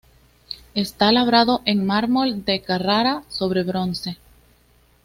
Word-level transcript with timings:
Está 0.73 1.11
labrado 1.11 1.61
en 1.65 1.85
mármol 1.85 2.43
de 2.43 2.63
Carrara 2.63 3.21
sobre 3.29 3.61
bronce. 3.61 4.17